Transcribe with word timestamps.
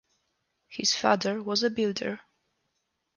His 0.67 0.95
father 0.95 1.43
was 1.43 1.61
a 1.61 1.69
builder. 1.69 2.21